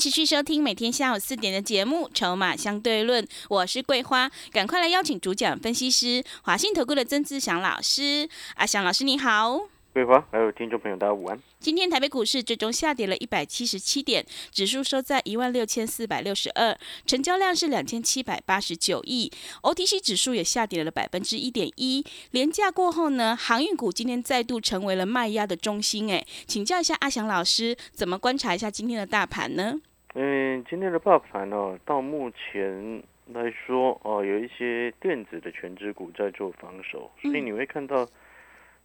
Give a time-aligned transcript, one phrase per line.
[0.00, 8.26] 持续收听每天下午四点的节目《筹码相对论》，我是桂花，赶快来邀请主讲分析师华信投顾的曾志祥老师。
[8.54, 9.60] 阿祥老师你好，
[9.92, 11.38] 桂花还有听众朋友大家午安。
[11.58, 16.74] 今天台北股市最终下跌了一百七十七点，指数收在一万六千四百六十二，
[17.04, 19.30] 成交量是两千七百八十九亿
[19.60, 22.02] ，OTC 指数也下跌了百分之一点一。
[22.30, 26.10] 廉价过后呢，航运股今天再度成为了卖压的中心。
[26.10, 29.74] 哎，请教一下阿祥老师，怎么观察一下今天的大盘呢？
[30.14, 38.06] 嗯，今天的爆盘呢，到目前来说哦，有一些电子的全指股在做防守，所以你会看到。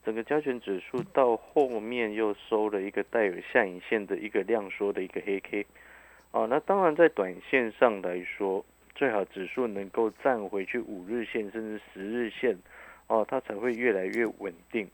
[0.06, 5.66] 整个加权指数到后面又收了一个带有下影线的一个量缩的一个黑 K，
[6.30, 12.56] 哦，那当然在短线上来说，最好指数能够站回去五日线甚至十日线，
[13.08, 14.88] 哦，它才会越来越稳定，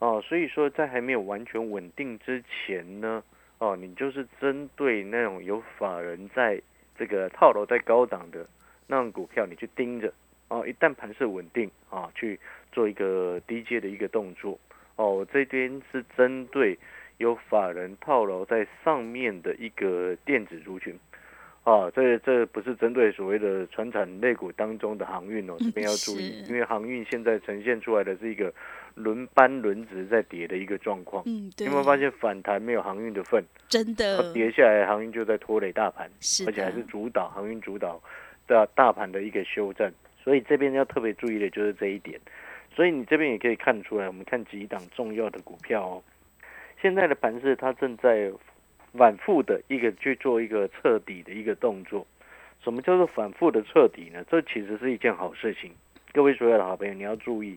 [0.00, 3.22] 哦，所以说在还没有完全稳定之前呢，
[3.60, 6.60] 哦，你就是针对那种有法人在
[6.98, 8.46] 这个套牢在高档的
[8.86, 10.12] 那种股票，你去盯着。
[10.48, 12.40] 哦，一旦盘势稳定啊，去
[12.72, 14.58] 做一个低阶的一个动作
[14.96, 15.08] 哦。
[15.08, 16.76] 我这边是针对
[17.18, 20.98] 有法人套牢在上面的一个电子族群
[21.62, 28.52] 啊，这这不是针对所谓的船产类股当中的航运哦，这边要注意，因为航运现在呈现出来的是一个
[29.02, 31.22] 轮班轮值在跌的一个状况。
[31.26, 31.66] 嗯，对。
[31.66, 33.44] 有没有发现反弹没有航运的份？
[33.68, 34.32] 真的。
[34.32, 36.10] 跌下来，航运就在拖累大盘，
[36.46, 38.00] 而且还是主导航运主导
[38.46, 39.92] 的大盘的一个修正。
[40.22, 42.20] 所以这边要特别注意的就是这一点，
[42.74, 46.02] 所以你这边也可以看出来，我们看几档重要的股票哦。
[46.82, 48.30] 现在的盘势它正在
[48.92, 52.06] 反复的一个去做一个彻底的一个动作。
[52.62, 54.22] 什么叫做反复的彻底呢？
[54.30, 55.72] 这其实是一件好事情。
[56.12, 57.56] 各位所有的好朋友，你要注意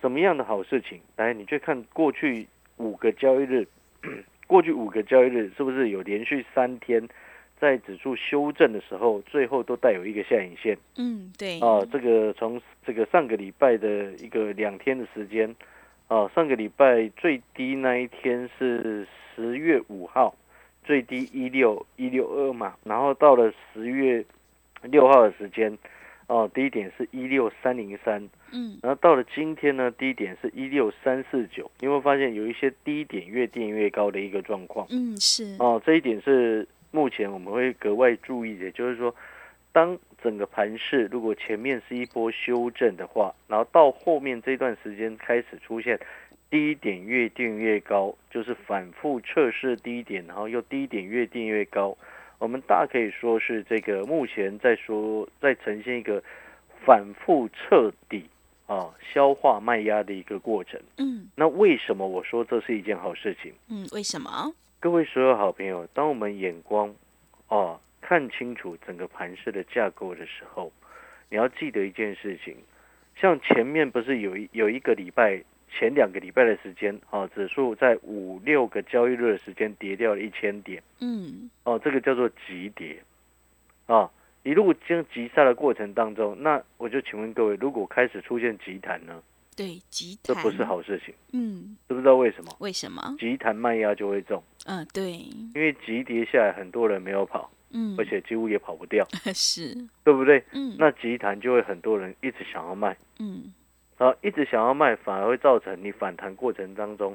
[0.00, 1.00] 什么样的好事情？
[1.16, 3.66] 来，你去看过去五个交易日，
[4.46, 7.08] 过去五个交易日是不是有连续三天？
[7.60, 10.78] 在指数修正的时候，最后都带有一个下影线。
[10.96, 11.58] 嗯，对。
[11.58, 15.52] 啊，这个从这个上个礼拜的一个两天的时间，
[16.06, 19.04] 啊，上个礼拜最低那一天是
[19.34, 20.32] 十月五号，
[20.84, 24.24] 最低一六一六二嘛，然后到了十月
[24.82, 25.76] 六号的时间，
[26.28, 28.26] 哦，低点是一六三零三。
[28.52, 31.70] 嗯，然后到了今天呢，低点是一六三四九。
[31.80, 34.86] 你会发现有一些低点越垫越高的一个状况。
[34.90, 35.56] 嗯，是。
[35.58, 36.66] 哦，这一点是。
[36.90, 39.14] 目前我们会格外注意的，就是说，
[39.72, 46.00] 当整个盘势如果前面是一波修正的话，然后到后面这段时间开始出现
[46.48, 51.94] 低点越垫越高，就是反复测试低点，然后又低点越垫越高，
[52.38, 56.22] 我们大可以说是这个目前在说在呈现一个
[56.84, 58.24] 反复彻底
[58.66, 60.80] 啊消化卖压的一个过程。
[60.98, 63.52] 嗯，那为什么我说这是一件好事情？
[63.68, 64.52] 嗯，为什么？
[64.80, 66.94] 各位所有好朋友，当我们眼光
[67.48, 70.72] 哦看清楚整个盘式的架构的时候，
[71.28, 72.56] 你要记得一件事情，
[73.16, 83.00] 像前面不是有一有一个礼拜前两个礼拜的时间啊，指数在五六个交易日的时间跌掉了一千点，嗯，哦，这个叫做急跌。
[83.86, 84.10] 啊，
[84.42, 89.22] 一路经急杀的过程当中，那我就请问各位，如果开始出现急弹呢？
[89.56, 90.36] 对，急弹。
[90.36, 92.54] 这不是好事情，嗯，知不知道为什么？
[92.60, 93.16] 为什么？
[93.18, 94.42] 急弹卖压就会重。
[94.66, 99.04] 嗯，对，因为急跌下来，很多人没有跑，嗯，而且几乎也跑不掉，
[99.34, 99.74] 是，
[100.04, 100.44] 对不对？
[100.52, 103.52] 嗯，那急弹就会很多人一直想要卖，嗯，
[103.98, 107.14] 啊，一直想要卖，反而会造成你反弹过程当中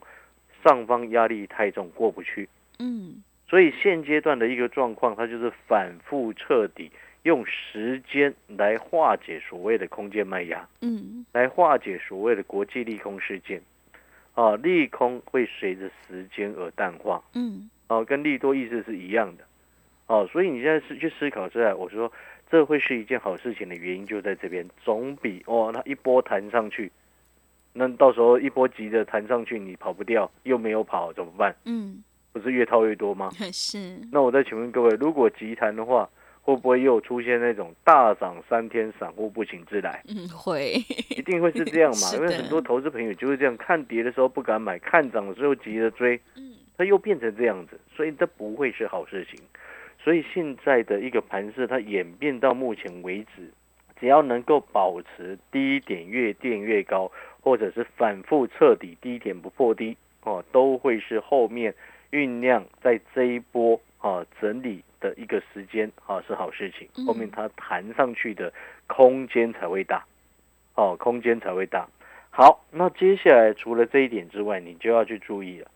[0.63, 2.47] 上方压力太重过不去，
[2.79, 6.91] 嗯，所以现阶段的一个状况，它就是反复彻底
[7.23, 13.61] 用时间来化解所谓的空间卖压，嗯，来化解所谓的国际利空事件。
[14.35, 19.43] 啊，利空会随着时间而淡化，嗯，哦，跟利多意思是一样的，
[20.07, 22.11] 哦，所以你现在是去思考之下，我说
[22.53, 26.91] 这会是一件好事情的原因就在这边，总比哦，那一波弹上去，
[27.73, 31.55] 那到时候一波急着弹上去，你跑不掉，又没有跑怎么办？
[31.65, 33.31] 嗯，不是越套越多吗？
[33.51, 33.99] 是。
[34.11, 36.07] 那我再请问各位，如果急弹的话？
[36.45, 40.03] 会不会又出现那种大涨三天，散户不请自来？
[40.09, 40.73] 嗯，会，
[41.09, 42.11] 一定会是这样嘛？
[42.15, 49.39] 因为很多投资朋友就是这样，看跌的时候不敢买，看涨的时候急着追，嗯，它又变成这样子，所以这不会是好事情。
[50.03, 53.49] 所以现在的一个盘势，它演变到目前为止，
[53.97, 57.09] 只要能够保持低点越垫越高，
[57.39, 61.73] 或者是反复彻底低点不破低哦，都会是后面
[62.11, 68.51] 酝酿在这一波啊整理的一个时间啊是好事情，后面它弹上去的
[68.87, 70.03] 空间才会大，
[70.75, 71.87] 哦，空间才会大。
[72.29, 75.71] 好，那接下来除了这一点之外，你就要去注意了。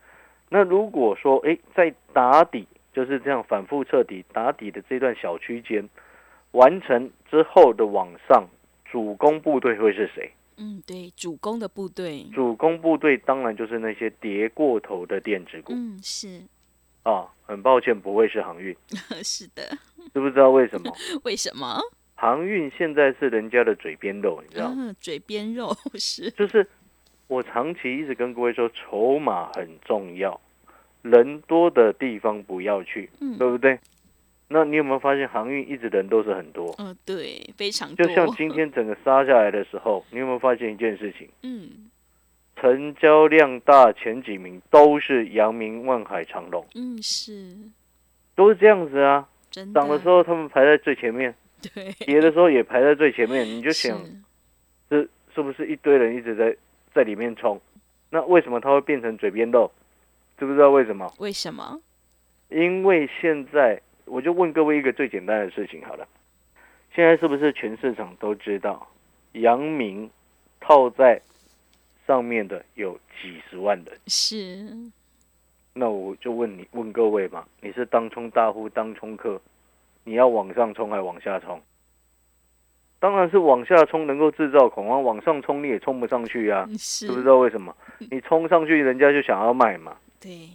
[0.50, 2.68] 那如果说哎，在打底。
[2.92, 5.88] 就是这样反复彻底打底的这段小区间
[6.52, 8.46] 完成之后的往上
[8.84, 10.32] 主攻部队会是谁？
[10.56, 12.26] 嗯，对，主攻的部队。
[12.34, 15.72] 主攻部队当然就是那些跌过头的电子股。
[15.72, 16.42] 嗯，是。
[17.04, 18.76] 啊，很抱歉，不会是航运。
[19.22, 19.62] 是的。
[20.12, 20.92] 知不知道为什么？
[21.22, 21.80] 为什么？
[22.16, 24.92] 航运现在是人家的嘴边肉，你知道吗？
[24.98, 26.28] 嘴边肉 是。
[26.32, 26.66] 就是
[27.28, 30.40] 我长期一直跟各位说，筹码很重要。
[31.02, 33.08] 人多的地方不要去，
[33.38, 33.78] 对不对？
[34.50, 36.74] 那你有没有发现航运一直人都是很多？
[36.78, 38.06] 嗯，对，非常多。
[38.06, 41.28] 就像今天整个杀下来的时候， 你有没有发现一件事情？
[41.42, 41.90] 嗯，
[42.56, 46.66] 成交量大前几名都是阳明、万海、长隆。
[46.74, 47.54] 嗯，是，
[48.34, 49.28] 都是这样子啊。
[49.50, 51.34] 真涨的时候他们排在最前面，
[51.74, 53.44] 对；跌的时候也排在最前面。
[53.46, 54.00] 你就想，
[54.88, 56.56] 这是不是一堆人一直在
[56.94, 57.60] 在里面冲？
[58.10, 59.70] 那为什么它会变成嘴边肉？
[60.38, 61.12] 知不知道为什么？
[61.18, 61.80] 为什么？
[62.48, 66.06] 因为现在我就问各位一个最简单的事情好了，
[66.94, 68.88] 现在是不是全市场都知道
[69.32, 70.08] 阳明
[70.60, 71.20] 套在
[72.06, 73.98] 上面的有几十万人？
[74.06, 74.66] 是。
[75.74, 79.40] 那我就问你，问各位嘛，你是当冲大户、当冲客，
[80.04, 81.60] 你要往上冲还往下冲？
[82.98, 87.76] 当然是往下冲，能够制造恐慌；往上冲你也冲不上去啊，知不知道为什么？
[88.10, 89.96] 你冲上去，人家就想要卖嘛。
[90.20, 90.48] 对，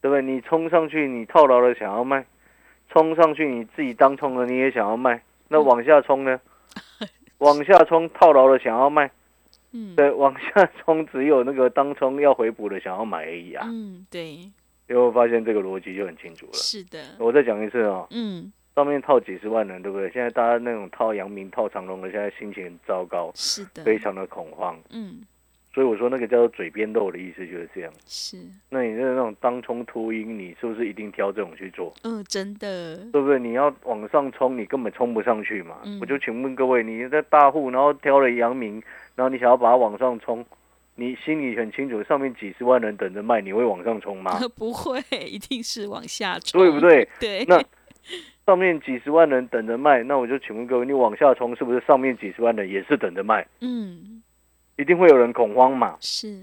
[0.00, 0.22] 对不对？
[0.22, 2.22] 你冲上去，你套牢了想要卖；
[2.88, 5.22] 冲上去，你自己当冲了你也想要卖。
[5.48, 6.40] 那往下冲呢？
[7.38, 9.10] 往下冲套牢了想要卖。
[9.72, 13.66] 嗯，对，往下冲只有那个当冲要回补的想要买而已啊。
[13.68, 14.32] 嗯，对。
[14.88, 16.52] 因为我发现这个逻辑就很清楚了。
[16.54, 16.98] 是的。
[17.18, 18.06] 我再讲一次哦。
[18.10, 18.52] 嗯。
[18.74, 20.10] 上面套几十万人，对不对？
[20.10, 23.30] 现在大家那种套阳明、套长隆的，现在心情很糟糕。
[23.34, 23.84] 是的。
[23.84, 24.76] 非常的恐慌。
[24.90, 25.20] 嗯。
[25.72, 27.92] 所以我说那个叫做嘴边肉的意思就是这样。
[28.04, 28.36] 是。
[28.68, 31.92] 那你的那种当冲秃鹰，你是不是一定挑这种去做？
[32.02, 32.96] 嗯，真的。
[33.12, 33.38] 对不对？
[33.38, 35.76] 你要往上冲，你根本冲不上去嘛。
[35.84, 35.98] 嗯。
[36.00, 38.82] 我就请问各位，你在大户，然后挑了阳明，
[39.14, 40.44] 然后你想要把它往上冲，
[40.96, 44.40] 你心里很清楚，上面几十万人等着卖，你会往上冲吗？
[44.58, 46.60] 不会，一定是往下冲。
[46.60, 47.08] 对不对？
[47.20, 47.44] 对。
[47.46, 47.62] 那
[48.44, 53.46] 上面几十万人等着卖，那我就请问各位，你往下冲，是不是上面几十万人也是等着卖？
[53.60, 54.19] 嗯。
[54.80, 55.98] 一定会有人恐慌嘛？
[56.00, 56.40] 是，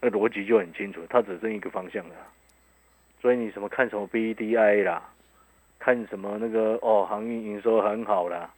[0.00, 2.14] 那逻辑就很清楚，它只剩一个方向了。
[3.22, 5.08] 所以你什么看什么 B D I 啦，
[5.78, 8.52] 看什么那个哦航运营收很好啦，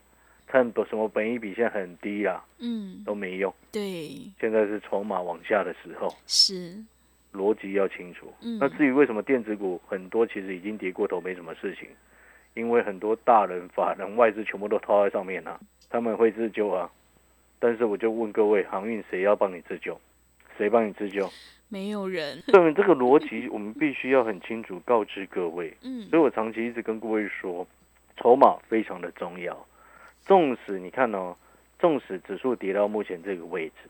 [0.47, 3.53] 看什么本益比现在很低啦，嗯，都没用。
[3.71, 4.09] 对，
[4.39, 6.75] 现在是筹码往下的时候，是
[7.33, 8.33] 逻辑要清楚。
[8.41, 11.87] 嗯，那至于为什么电子股很多其实已经跌过头，没什么事情，
[12.55, 16.89] 因为很多大人、法人、外资全部都套在上面了，他们会自救啊。
[17.59, 19.99] 但是我就问各位，航运谁要帮你自救？
[20.57, 21.29] 谁帮你自救？
[21.69, 22.41] 没有人。
[22.47, 25.75] 对，这个逻辑我们必须要很清楚告知各位。
[25.83, 26.07] 嗯。
[26.09, 27.67] 所以我长期一直跟各位说，
[28.15, 29.65] 筹码非常的重要。
[30.21, 31.35] 纵使你看哦，
[31.79, 33.89] 纵使指数跌到目前这个位置，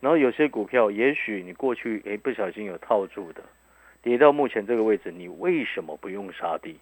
[0.00, 3.42] 然后有些股票，也许你过去诶不小心有套住的，
[4.02, 6.76] 跌到目前这个位置，你为什么不用杀低？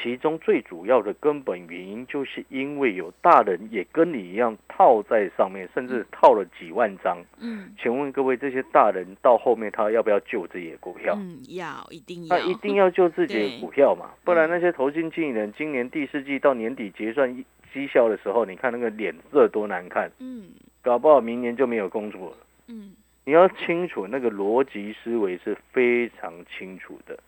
[0.00, 7.18] 其中最主要的根本原因，就是因为有大人也跟你一样套在上面，甚至套了几万张。
[7.38, 11.14] 嗯，请问各位，这些大人到后面他要不要救自己的股票？
[11.16, 12.36] 嗯，要，一定要。
[12.36, 20.10] 他一定要救自己的股票嘛，不然那些投信经理人今年第四季到年底结算绩效的时候，你看那个脸色多难看。
[20.18, 20.48] 嗯，
[20.82, 22.36] 搞不好明年就没有工作了。
[22.68, 22.92] 嗯，
[23.24, 27.18] 你要清楚那个逻辑思维是非常清楚的。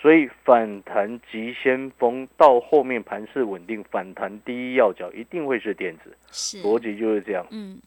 [0.00, 6.14] 所以反弹急先锋到后面盘势稳定，反弹第一要角一定会是电子，
[6.62, 7.46] 逻辑就是这样。
[7.50, 7.80] 嗯，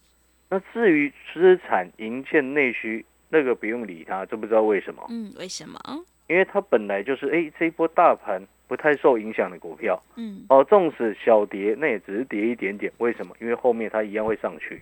[0.49, 5.05] 那至于资产营建内需，那个不用理它，知不知道为什么？
[5.09, 5.79] 嗯，为什么？
[6.27, 10.01] 因为它本来就是哎这一波大盘不太受影响的股票。
[10.15, 12.91] 嗯，哦，纵使小跌，那也只是跌一点点。
[12.97, 13.35] 为什么？
[13.39, 14.81] 因为后面它一样会上去，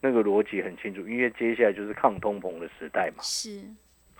[0.00, 1.06] 那个逻辑很清楚。
[1.08, 3.22] 因为接下来就是抗通膨的时代嘛。
[3.22, 3.62] 是。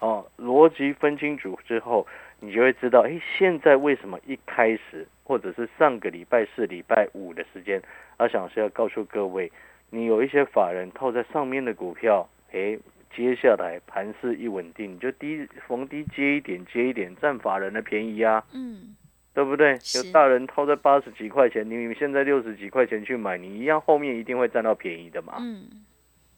[0.03, 2.07] 哦，逻辑分清楚之后。
[2.45, 7.81] 你就会知道，哎，现在为什么一开始，或者是上个礼拜四、礼拜五的时间，
[8.17, 9.49] 阿想是要告诉各位，
[9.91, 12.77] 你有一些法人套在上面的股票，哎，
[13.15, 18.45] 接下来盘势一稳定，你就低逢低接一点，接一点，占法人的便宜啊。
[18.53, 18.97] 嗯，
[19.33, 19.79] 对不对？
[19.79, 25.37] 是有大人套在八十几块钱，你现在六十几块钱去买，你一样后面一定会占到便宜的嘛。
[25.39, 25.85] 嗯，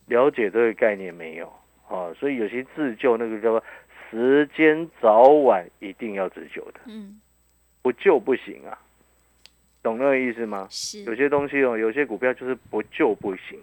[0.09, 1.51] 了解这个概念没有？
[1.89, 3.65] 哦，所以有些自救那个叫做
[4.11, 7.21] 时间早晚一定要自救的，嗯，
[7.83, 8.79] 不救不行啊，
[9.83, 10.67] 懂那个意思吗？
[10.71, 13.61] 是，有些东西哦，有些股票就是不救不行，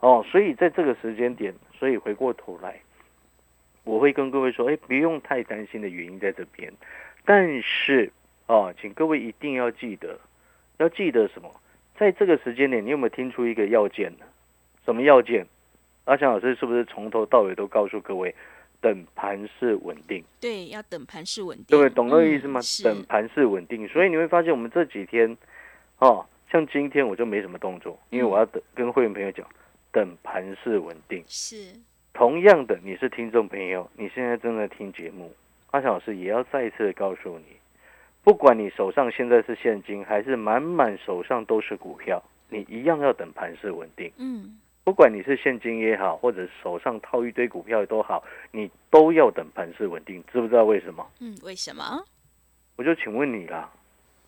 [0.00, 2.80] 哦，所以在这个时间点，所以回过头来，
[3.84, 6.72] 我会跟各位说，哎，不用太担心的原因在这边，
[7.24, 8.12] 但是
[8.46, 10.18] 哦，请各位一定要记得，
[10.78, 11.50] 要记得什么？
[11.96, 14.24] 在这个时间点，你有没有听出一个要件呢？
[14.84, 15.44] 什么要件？
[16.08, 18.34] 阿强老师是不是从头到尾都告诉各位，
[18.80, 20.24] 等盘势稳定？
[20.40, 21.90] 对，要等盘势稳定，对不对？
[21.90, 22.60] 懂那个意思吗？
[22.60, 25.36] 嗯等盘势稳定，所以你会发现我们这几天，
[25.98, 29.46] 哦，像今天我就没什么动作，因为我要等跟会员朋友讲，
[29.92, 31.22] 等盘势稳定。
[31.26, 31.74] 是，
[32.14, 35.30] 同样的，你是听众朋友，你现在正在听节目，
[35.72, 37.44] 阿强老师也要再一次的告诉你，
[38.24, 44.10] 不管你手上现在是现金，还是满满手上都是股票，你一样要等盘势稳定。
[44.16, 44.58] 嗯，
[44.88, 50.24] 不管你是现金也好，或者手上套一堆股票都好，你都要等盘势稳定。
[50.32, 51.06] 知不知道为什么？
[51.20, 52.02] 嗯，为什么？
[52.76, 53.70] 我就请问你啦，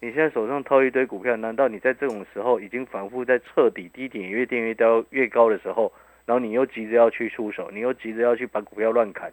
[0.02, 5.90] 你现在手上套一堆股票，难道你在这种时候已经反复在彻底低点越垫越高越高的时候，
[6.26, 9.32] 然后你又急着要去出手，你又急着要去把股票乱砍，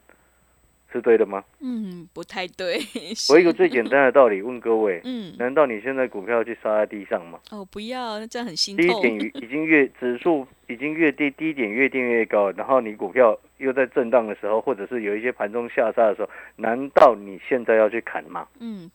[0.91, 1.43] 是对的吗？
[1.59, 2.79] 嗯，不太对。
[3.29, 7.39] 我一个最简单的道理问各位，嗯，难道你现在股票去杀在地上吗？
[7.51, 8.87] 哦，不要，那这样很心低。
[9.01, 18.47] 点已已经越指数 已经越低，低点越垫越高，然后你股票又在震荡的时候，或者是有一些盘中下杀的时候，难道你现在要去砍吗？
[18.59, 18.89] 嗯，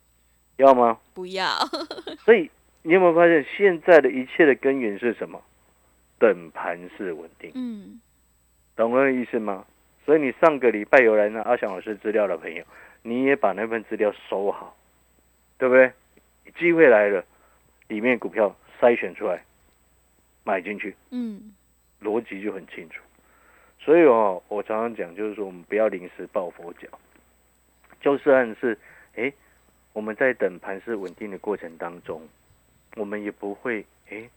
[0.56, 0.98] 要吗？
[1.14, 1.48] 不要。
[2.24, 2.50] 所以
[2.82, 5.40] 你有没有发现，现在的一切的根源是什么？
[6.18, 8.00] 等盘式稳定，嗯，
[8.76, 9.64] 懂我的意思吗？
[10.04, 12.64] 所以你上个礼拜有来拿阿翔老师资料的朋友，
[13.02, 14.76] 你也把那份资料收好，
[15.58, 15.92] 对不对？
[16.58, 17.24] 机会来了，
[17.88, 19.42] 里面股票筛选出来，
[20.44, 21.54] 买进去，嗯，
[22.02, 23.00] 逻辑就很清楚。
[23.78, 26.88] 所以哦，我常常讲，就是说我们不要临时抱佛脚，
[28.00, 28.78] 就算是
[29.16, 29.32] 哎，
[29.92, 32.20] 我们在等盘势稳定的过程当中，
[32.96, 34.28] 我们也不会哎，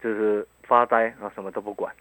[0.00, 1.94] 就是发呆啊，什么都不管，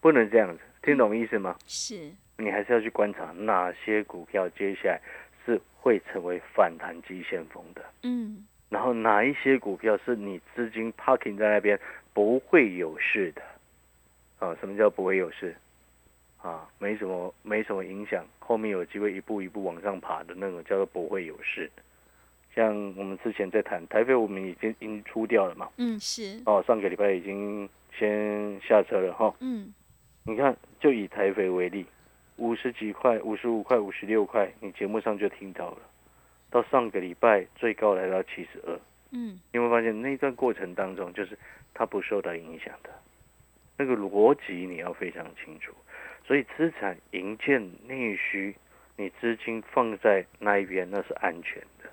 [0.00, 1.56] 不能这样子，听懂意思吗？
[1.66, 5.00] 是，你还是要去观察哪些股票接下来
[5.44, 11.78] 是会成为反弹急先锋的，嗯，然后哪一些股票是你资金 parking 在那边
[12.12, 13.42] 不会有事的，
[14.38, 15.54] 啊，什么叫不会有事？
[16.42, 21.70] 啊，没什么没什么影响，后面有机会一步一步往上爬的那种叫做不会有事。
[22.54, 29.32] 像我们之前在谈台北，我们已经已经出掉了嘛，嗯，是，哦，上个礼拜已经先下车了哈。
[29.40, 29.72] 嗯，
[30.24, 31.86] 你看，就以台肥为例，
[32.40, 35.78] 五十几块、五十五块、五十六块，你节目上就听到了。
[36.50, 38.80] 到上个礼拜最高来到七十二，
[39.12, 41.38] 嗯，你会发现那段过程当中，就是
[41.74, 42.90] 它不受到影响的，
[43.76, 45.72] 那个逻辑你要非常清楚。
[46.26, 48.56] 所以资产营建内需，
[48.96, 51.90] 你资金放在那一边那是安全的。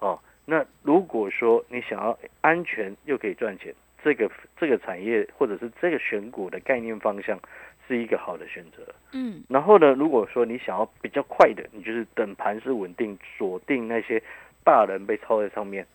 [0.00, 3.72] 哦，那如果说你想要安全又可以赚钱，
[4.02, 7.38] 这个这个产业或者是这个选股的概念方向
[7.86, 8.82] 是一个好的选择。
[9.12, 14.22] 嗯，然后呢，如果说你想要比较快的，你就是等盘势稳定，锁定那些
[14.64, 15.86] 大人被套在上面，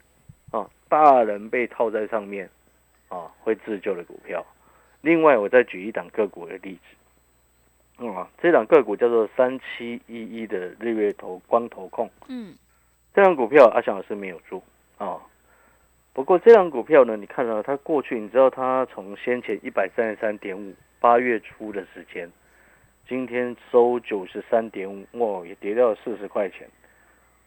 [0.52, 2.50] 啊，大人被套在上面，
[3.10, 4.46] 啊，会自救的股票。
[5.02, 6.96] 另外，我再举一档个股的例子，
[8.00, 12.56] 嗯啊，这档个股叫做三七一一的日月投光头控，嗯，
[13.14, 14.64] 这档股票阿翔老师没有做
[14.98, 15.20] 啊。
[16.14, 22.30] 不过这档股票呢，你看到它过去，你知道它从先前一百三十三点五，八月初的时间，
[23.08, 26.70] 今天收九十三点五，哇，也跌掉了四十块钱，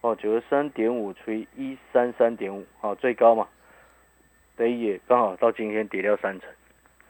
[0.01, 3.47] 哦，九十三点五除以一三三点五，啊，最高嘛，
[4.57, 6.49] 等于也刚好到今天跌掉三成，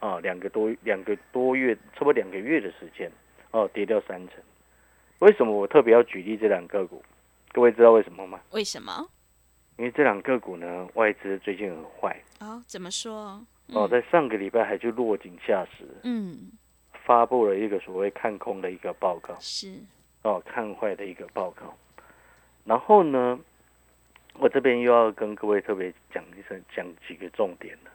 [0.01, 3.09] 啊，两个多两个多月，差不多两个月的时间，
[3.53, 4.39] 哦，跌掉三成。
[5.21, 7.01] 为什么我特别要举例这两个股？
[7.53, 8.41] 各位知道为什么吗？
[8.51, 9.07] 为什么？
[9.77, 13.45] 因为这两个股呢，外资最近很坏哦，怎么说？
[13.69, 16.53] 哦，在上个礼拜还去落井下石，嗯，
[17.05, 19.75] 发布了一个所谓看空的一个报告是，
[20.23, 21.75] 哦，看坏的一个报告。
[22.65, 23.41] 然后呢，
[24.35, 27.91] 我这边又要跟各位特别讲一声，讲几个重点了。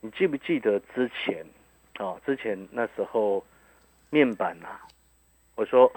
[0.00, 1.44] 你记不记得之前
[1.98, 2.20] 哦？
[2.24, 3.44] 之前那时候
[4.10, 4.82] 面板啊，
[5.54, 5.92] 我说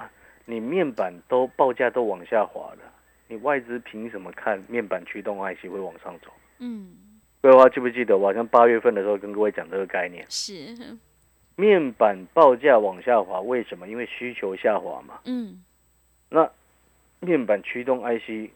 [0.45, 2.90] 你面板都报价都往下滑了，
[3.31, 6.27] 你外资凭什么看面板驱动 IC 会往上走？
[6.59, 6.89] 嗯，
[7.41, 10.25] 各位记不记得我好像八月份的时候跟各位讲这个概念？
[10.27, 10.75] 是，
[11.55, 13.87] 面板报价往下滑，为什么？
[13.87, 15.21] 因为需求下滑嘛。
[15.23, 15.63] 嗯，
[16.27, 16.51] 那
[17.21, 18.51] 面板驱动 IC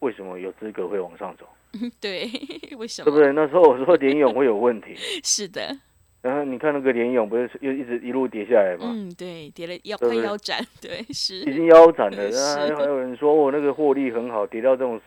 [0.00, 1.48] 为什么有资格会往上走？
[1.98, 2.30] 对，
[2.76, 3.06] 为什么？
[3.06, 3.32] 对不对？
[3.32, 4.94] 那时候我说联勇会有问题，
[5.24, 5.74] 是的，
[6.20, 8.86] 然后你看那个联勇不是又一直一路跌下来吗？
[8.92, 11.36] 嗯，对，跌了腰快腰斩， 对，是。
[11.36, 15.00] 已是，经腰斩了， 然后还有人说我、哦、那个获利很好，跌到这种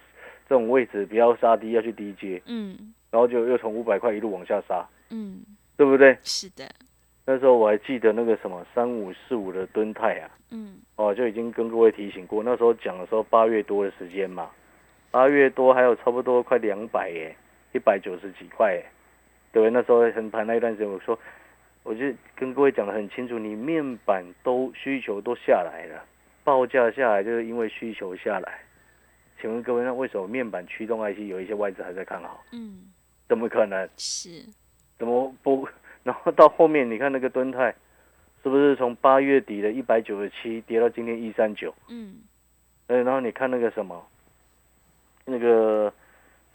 [0.48, 2.94] 这种位置不要杀低，要去低接，嗯。
[3.12, 5.42] 然后就又从五百块一路往下杀，嗯，
[5.76, 6.18] 对不对？
[6.24, 6.64] 是的，
[7.26, 10.78] 那时候我还记得那个什么三五四五的敦泰啊，嗯。
[10.96, 14.50] 哦，就已经跟各位提醒过，那时候讲的时候八月多的时间嘛，
[15.12, 17.36] 八月多还有差不多快两百耶，
[17.74, 18.86] 一百九十几块耶，
[19.52, 19.70] 对？
[19.70, 21.18] 那时候横盘那一段时间，我说，
[21.84, 22.06] 我就
[22.36, 26.04] 跟各位讲的很清楚，你面板都需求都下来了，
[26.44, 28.60] 报价下来就是因为需求下来。
[29.40, 32.44] 请问各位，那为什么面板驱动 IC 有一些外资还在看好？
[32.52, 32.92] 嗯，
[33.28, 33.90] 怎么可能？
[33.98, 34.30] 是，
[35.00, 35.68] 怎么不？
[36.04, 37.74] 然后到后面你看那个敦泰，
[38.44, 41.74] 是不是从八月底的一百九十七跌到今天一三九？
[41.90, 42.22] 嗯
[42.88, 44.04] 呃，然后你看那个什么，
[45.26, 45.92] 那个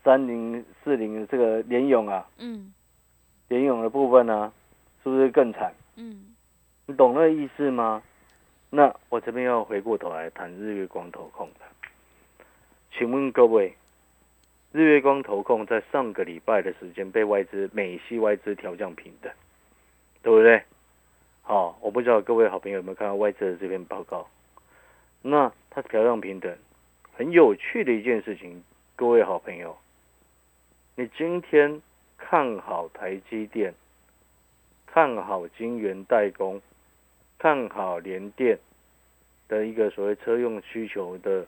[0.04, 2.72] 三零四零这个联勇啊，嗯
[3.48, 4.52] 联勇的部分呢、
[5.02, 5.72] 是不是更惨？
[5.96, 6.34] 嗯，
[6.86, 8.02] 你懂那个意思吗？
[8.70, 11.64] 那我这边要回过头来谈日月光投控的，
[12.92, 13.74] 请问各位，
[14.72, 19.32] 日月光投控在上个礼拜的时间被外资美系外资调降平等，
[20.22, 20.62] 对不对？
[21.42, 24.28] 好，我不知道各位好朋友有没有看到外资的这篇报告。
[25.22, 26.54] 那它调降平等，
[27.16, 28.62] 很有趣的一件事情，
[28.96, 29.76] 各位好朋友，
[30.96, 31.80] 你今天
[32.16, 33.74] 看好台积电，
[34.86, 36.60] 看好晶圆代工，
[37.38, 38.58] 看好联电
[39.48, 41.46] 的一个所谓车用需求的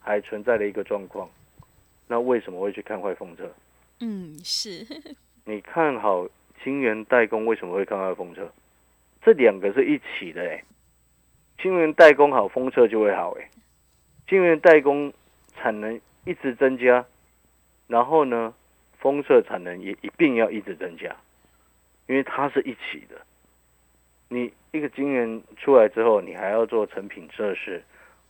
[0.00, 1.30] 还存在的一个状况，
[2.08, 3.50] 那为什么会去看坏风车？
[4.00, 4.84] 嗯是，
[5.46, 6.28] 你看好
[6.62, 8.50] 晶圆代工，为什么会看坏风车？
[9.22, 10.64] 这两个是一起的哎、
[11.62, 13.48] 晶圆代工好，风车就会好哎、
[14.28, 15.12] 晶圆代工
[15.54, 17.06] 产能一直增加，
[17.86, 18.52] 然后呢，
[19.02, 21.14] 封测产能也一定要一直增加，
[22.06, 23.20] 因为它是一起的。
[24.28, 27.82] 你一个晶圆出来之后，你还要做成品测试，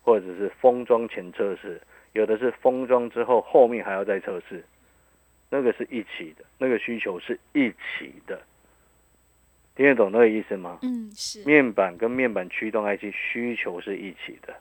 [0.03, 1.79] 或者是封装前测试，
[2.15, 4.65] 有的是封装之后后面还要再测试，
[5.51, 8.41] 那个是一起的，那个需求是一起的。
[9.77, 10.79] 听得懂那个意思吗？
[10.83, 14.55] 嗯是，面板跟面板驱动 IC 需求是一起的，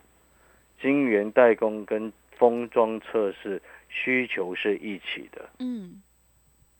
[0.80, 6.02] 晶圆代工跟封装测试需求是一起的，嗯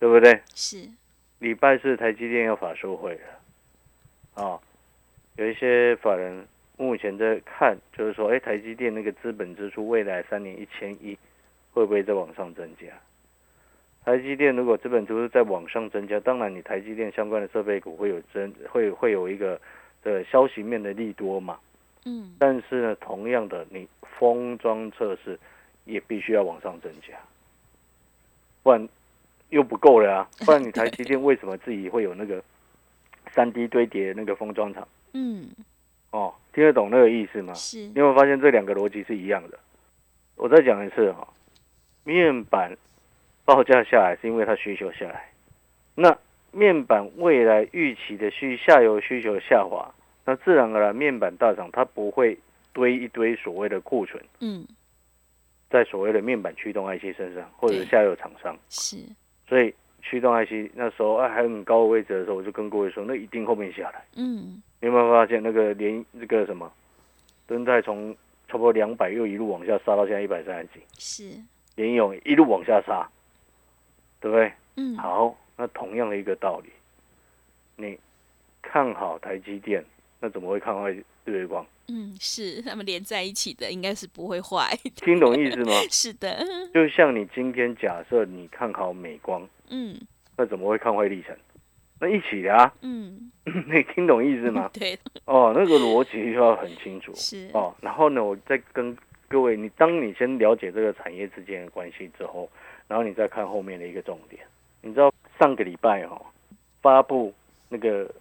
[0.01, 0.41] 对不对？
[0.53, 0.89] 是，
[1.39, 4.59] 礼拜四台积电要法收会了，啊、
[5.37, 6.45] 有一些法人
[6.77, 11.17] 目前在看，就是说，哎，台积电那个资本支出未来三年一千亿，
[11.71, 12.89] 会不会再往上增加？
[14.05, 19.61] 台积电如果资本支出在往上增加，当然你台积电相关的设备股会有增，会会有一个
[20.03, 21.57] 的消息面的利多嘛。
[22.05, 23.87] 嗯但是呢，同样的，你
[24.19, 25.39] 封装测试
[25.85, 27.15] 也必须要往上增加，
[28.63, 28.89] 不然
[29.51, 30.29] 又不够了啊！
[30.45, 32.43] 不然你 台积电为什么自己会有那个
[33.33, 34.87] 三 D 堆叠那个封装厂？
[35.13, 35.51] 嗯
[36.11, 37.53] 哦，听得懂那个意思吗？
[37.55, 39.59] 是你，有没有发现这两个逻辑是一样的？
[40.37, 41.29] 我再讲一次哈、
[42.05, 42.77] 面板
[43.45, 45.31] 报价下来是因为它需求下来，
[45.95, 46.17] 那
[46.51, 52.39] 面板未来预期的需下游需求下滑，那自然而然面板大厂它不会
[52.73, 54.67] 堆一堆所谓的库存嗯
[55.73, 58.99] 在所谓的面板驱动 IC 身上或者是下游厂商，是，
[59.49, 64.05] 所以驱动 IC 那时候啊还很高的位置的时候，我就跟各位说，那一定后面下来。
[64.17, 64.63] 嗯。
[64.81, 66.71] 你有没有发现那个连那个什么
[67.47, 68.13] 敦泰从
[68.49, 71.41] 差不多两百又一路往下杀到现在一百三十几，是，
[71.77, 73.09] 联勇一路往下杀，
[74.21, 74.53] 对不对？
[74.77, 74.97] 嗯。
[74.97, 76.71] 好，那同样的一个道理，
[77.77, 77.99] 你
[78.61, 79.85] 看好台积电，
[80.21, 81.65] 那怎么会看坏日月光？
[81.89, 85.73] 嗯是，他们连在一起的，应该是不会坏，听懂意思吗？
[85.91, 89.97] 是的，就像你今天假设你看好美光， 嗯
[90.37, 91.37] 那怎么会看坏历程？
[92.01, 94.71] 那一起的啊，嗯 你听懂意思吗？
[94.73, 97.13] 对，哦，那个逻辑就要很清楚。
[97.15, 98.97] 是，哦，然后呢，我再跟
[99.29, 102.51] 各位，你当你先了解这个产业之间的关系之后，
[102.89, 104.43] 然后你再看后面的一个重点。
[104.81, 106.21] 你知道上个礼拜哦，
[106.81, 107.33] 发布
[107.69, 108.13] 那个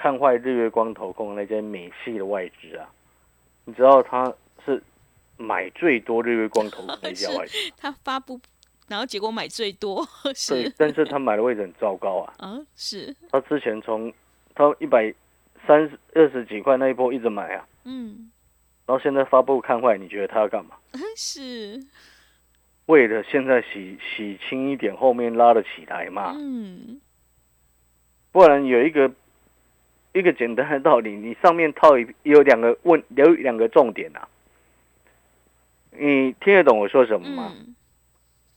[0.00, 2.88] 看坏日月光投控那些美系的外资啊，
[3.66, 4.32] 你知道他
[4.64, 4.82] 是
[5.36, 8.40] 买最多日月光投控的 外资，他发布，
[8.88, 14.10] 然后结果买最多， 对是，，但是他买的位置很糟糕啊，啊 是，他之前从
[14.54, 15.12] 他一百
[15.66, 18.30] 三十二十几块那一波一直买啊，嗯。
[18.86, 20.76] 然后现在发布看坏，你觉得他要干嘛？
[21.14, 21.78] 是，
[22.86, 27.00] 为了现在洗洗清一点，后面拉得起来嘛，嗯。
[28.32, 29.12] 不然有一个
[30.12, 34.28] 一个简单的道理，你上面套一有两个问有两个重点啊。
[35.92, 37.52] 你听得懂我说什么吗？
[37.54, 37.74] 嗯，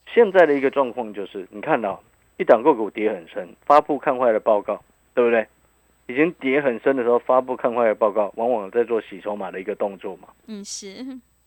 [0.08, 2.02] 现在的一个状况就是，你看到
[2.38, 5.48] 一档个股跌很深，发布看坏的报告，对不对？
[6.08, 10.28] 已经跌很深的时候，发布看坏的报告，往往在做洗筹码的一个动作嘛。
[10.48, 10.88] 嗯，是，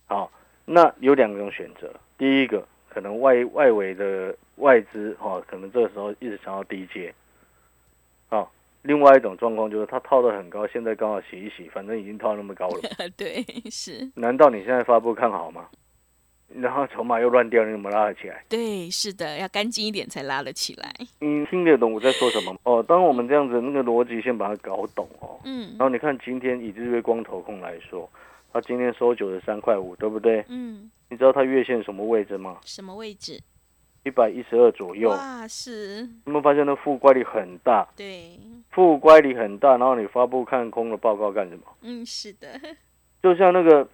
[0.06, 0.32] 好，
[0.64, 7.14] 那有两种选择，第一个可能外外围的外资哦，可能这个时候一直想要低接，哦，
[8.86, 12.80] 另外一种状况就是它套的很高，现在刚好洗一洗，反正已经套那么高了，
[13.16, 15.68] 对，是，难道你现在发布看好吗？
[16.54, 18.44] 然后筹码又乱掉，你怎么拉得起来？
[18.48, 20.94] 对，是的，要干净一点才拉得起来。
[21.18, 22.58] 你听得懂我在说什么吗？
[22.62, 28.08] 哦，当我们这样子那个逻辑先把它搞懂哦，嗯然后你看今天以日月光投控来说，
[28.52, 30.44] 它今天收九十三块五，对不对？
[30.48, 32.58] 嗯，你知道它月线什么位置吗？
[32.64, 33.40] 什么位置？
[34.04, 35.10] 一百一十二左右。
[35.10, 37.84] 哇，是，有没有发现那负乖离很大？
[37.96, 38.38] 对，
[38.76, 41.64] 负乖离很大，然后你发布看空的报告干什么？
[41.80, 42.60] 嗯，是的，
[43.22, 43.88] 就像那个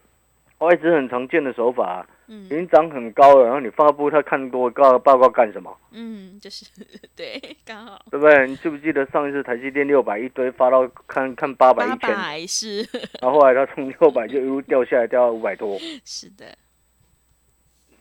[0.59, 5.73] 外资很常见的手法、啊，已嗯经涨很高了，然后你发布他看多高的报告干什么？
[5.93, 6.67] 嗯，就是
[7.15, 8.49] 对，刚好对不对？
[8.49, 12.83] 你记不记得上一次台积电六百一堆发到看看八百一千，百是
[13.21, 15.79] 然后后来它从六百就一路掉下来，掉到五百多。
[16.05, 16.59] 是的，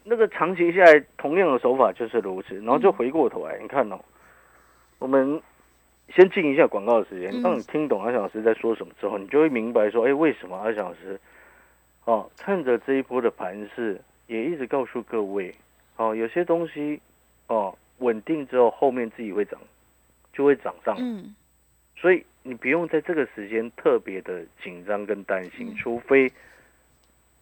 [0.03, 2.55] 那个长期下来，同样的手法就是如此。
[2.55, 3.99] 然后就回过头来，你看哦，
[4.97, 5.39] 我们
[6.11, 7.31] 先进一下广告的时间。
[7.33, 7.41] 嗯。
[7.41, 11.19] 当你听懂阿翔老师在说什么之后，你就会明白说，哎，为什么阿翔老师
[12.05, 15.53] 哦，看着这一波的盘势，也一直告诉各位，
[15.97, 16.99] 哦，有些东西
[17.47, 19.59] 哦稳定之后，后面自己会涨，
[20.33, 20.97] 就会涨上。
[21.95, 25.75] 所以你不用在这个时间特别的紧张跟担心，嗯。
[25.75, 26.31] 除非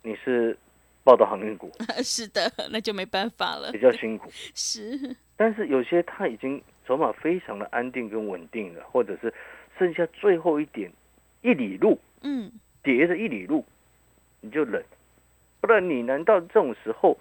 [0.04, 0.58] 你是
[1.04, 1.72] 报道航运股，
[2.04, 3.72] 是的，那就没办法了。
[3.72, 4.30] 比，较辛苦。
[4.54, 9.32] 是，但是有些他已经筹码非常的安定跟稳定的，或者是
[9.78, 10.92] 剩下最后一点
[11.44, 13.64] 一里路，嗯叠着一里路，
[14.42, 14.84] 你就忍，
[15.62, 17.16] 不然你难道这种时候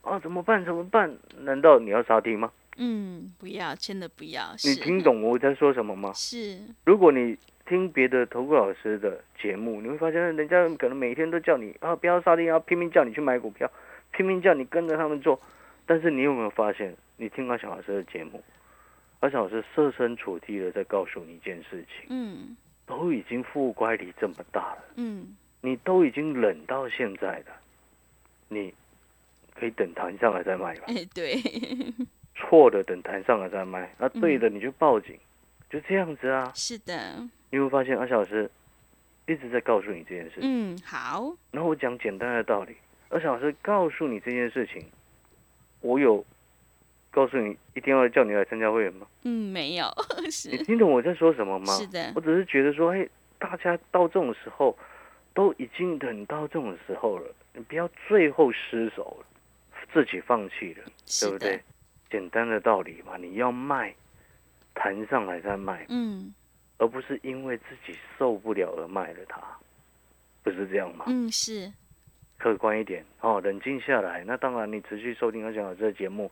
[0.00, 0.64] 啊怎么办？
[0.64, 1.14] 怎么办？
[1.40, 2.50] 难道你要杀低吗？
[2.78, 6.10] 嗯，不要，真的不要，你听懂我在说什么吗？
[6.14, 13.70] 是，如果你听别的投顾老师的节目，你会发现人家可能每天都叫你啊不要杀低，然后拼命叫你去买股票，
[14.12, 15.38] 拼命叫你跟着他们做。
[15.84, 18.42] 但是你有没有发现，你听到小老师的节目，
[19.20, 22.56] 阿小老师设身处地的在告诉你一件事情，嗯。
[22.86, 25.36] 都已经负乖离这么大了，嗯。
[25.60, 27.46] 你都已经冷到现在了，
[28.48, 28.74] 你
[29.54, 30.86] 可以等弹上来再卖吧。
[30.88, 31.36] 哎，对，
[32.34, 35.16] 错的等弹上来再卖，那对的你就报警，
[35.68, 36.50] 就这样子啊。
[36.54, 38.50] 是的，你会发现阿小老师
[39.28, 40.42] 一直在告诉你这件事情。
[40.42, 42.74] 嗯，好，然后我讲简单的道理，
[43.10, 44.82] 而小老师告诉你这件事情，
[45.80, 46.24] 我有
[47.10, 49.06] 告诉你一定要叫你来参加会员吗？
[49.24, 49.86] 嗯，没有，
[50.30, 51.72] 是你听懂我在说什么吗？
[51.74, 54.76] 是的我，只是觉得说，哎，大家到这种时候
[55.34, 59.26] 都已经等到这种时候了，你不要最后失手了，
[59.92, 60.84] 自己放弃了，
[61.20, 61.60] 对不对，？
[62.10, 63.94] 简单的道理嘛，你要卖，
[64.74, 66.32] 谈上来再卖，嗯
[66.78, 69.38] 而不是因为自己受不了而卖了它，
[70.42, 71.04] 不是这样吗？
[71.08, 71.70] 嗯，是，
[72.38, 74.24] 客观一点哦，冷静下来。
[74.24, 76.30] 那当然，你持续收听阿翔老师的节目，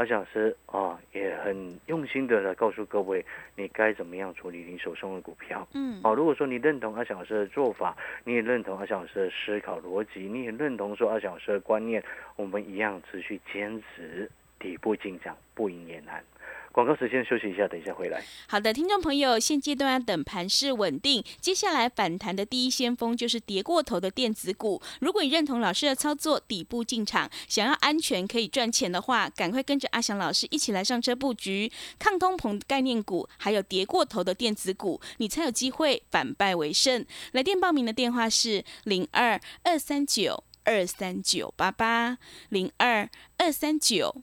[0.00, 3.22] 阿翔老师啊、也很用心的来告诉各位，
[3.54, 5.68] 你该怎么样处理你手中的股票。
[5.74, 12.02] 嗯啊，如果说你认同阿翔老师的做法，你也认同阿翔老师的思考逻辑，你也认同说阿翔老师的观念，
[12.36, 16.24] 我们一样持续坚持底部进场，不赢也难。
[16.72, 18.22] 广告时间休息一下，等一下回来。
[18.46, 24.80] 好的，听众朋友，现阶段要等盘势稳定，接下来反弹的第一先锋就是跌过头的电子股。
[25.00, 37.04] 如果你认同老师的操作，底部进场，想要安全可以赚钱的话，赶快跟着阿翔老师一起来上车布局抗通膨概念股，还有跌过头的电子股，你才有机会反败为胜。
[37.32, 44.22] 来电报名的电话是零二二三九二三九八八零二二三九。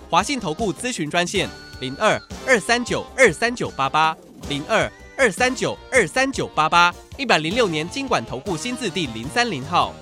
[0.11, 1.47] 华信投顾咨询专线
[1.79, 4.13] 零二二三九二三九八八
[4.49, 9.93] 零二二三九二三九八八，一百零六年经管投顾新字第零三零号。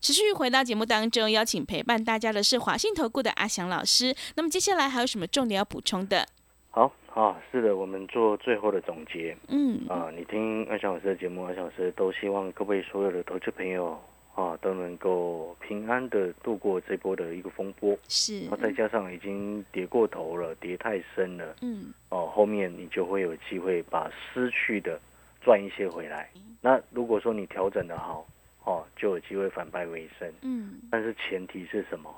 [0.00, 4.14] 持续回到节目当中，邀请陪伴大家的是华信投顾的阿翔老师。
[4.36, 6.24] 那么接下来还有什么重点要补充的？
[6.70, 9.36] 好啊，是的，我们做最后的总结。
[9.48, 14.00] 嗯啊，你听阿翔老师的节目，阿翔老师都希望各位所有的投资朋友
[14.34, 17.96] 啊都能够平安的度过这波的一个风波。
[18.08, 25.00] 是然后再加上已经跌过头了，跌太深了，嗯哦，后面你就会有机会把失去的
[25.42, 26.28] 赚一些回来。
[26.60, 28.26] 那如果说你调整的好，
[28.64, 30.30] 哦，就有机会反败为胜。
[30.42, 32.10] 嗯但是前提是什么？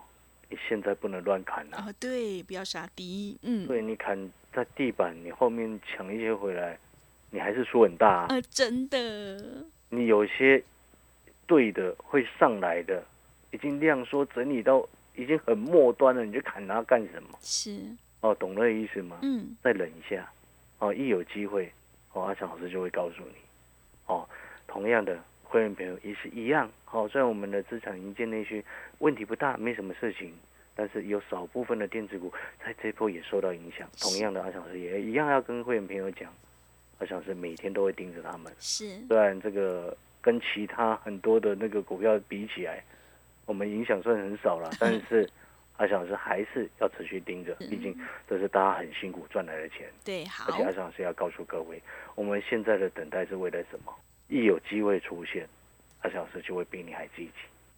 [0.49, 1.87] 你现在不能乱砍啊！
[1.89, 4.17] 哦对，不要杀低，嗯对你砍
[4.55, 6.79] 在地板，你后面抢一些回来，
[7.31, 8.27] 你还是输很大、啊。
[8.31, 10.63] 呃真的你有些
[11.47, 13.03] 对的会上来的，
[13.51, 17.39] 已经量缩整理到已经很末端了，你就砍它干什么？
[17.41, 17.81] 是。
[18.21, 19.19] 哦，懂那个意思吗？
[19.23, 19.57] 嗯。
[19.63, 20.29] 再忍一下，
[20.79, 21.73] 哦，一有机会，
[22.13, 23.35] 哦，阿强老师就会告诉你，
[24.07, 24.29] 哦，
[24.67, 28.65] 同样的会员朋友也是一样，哦，虽然我们的资产营建内需
[28.99, 30.35] 问题不大，没什么事情，
[30.75, 32.33] 但是有少部分的电子股
[32.65, 33.89] 在这波也受到影响。
[34.01, 36.33] 同样的，阿强老师也一样要跟会员朋友讲，
[36.99, 38.99] 阿强老师每天都会盯着他们，是。
[39.07, 42.83] 虽然这个跟其他很多的那个股票比起来，
[43.45, 45.31] 我们影响算很少了， 但是
[45.77, 47.97] 阿翔老师还是要持续盯着，毕竟
[48.29, 49.87] 这是大家很辛苦赚来的钱。
[50.05, 51.81] 对好而且阿翔老师要告诉各位，
[52.17, 53.95] 我们现在的等待是为了什么？
[54.27, 55.49] 一有机会出现，
[56.01, 57.33] 阿翔老师就会比你还积极。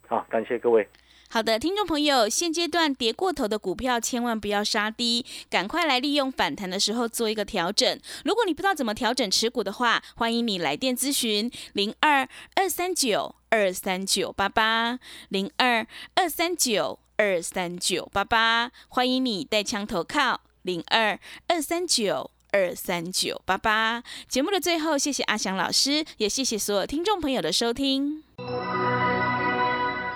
[0.08, 0.88] 好，感谢各位。
[1.30, 8.00] 好的，听众朋友，现阶段跌过头的股票千万不要杀低，赶快来利用反弹的时候做一个调整。
[8.24, 22.30] 如果你不知道怎么调整持股的话，欢迎你来电咨询零二二三九二三九八八零二二三九二三九八八，欢迎你带枪投靠零二二三九。
[22.50, 28.24] 二三九八八，节目的最后，谢谢阿翔老师，也谢谢所有听众朋友的收听。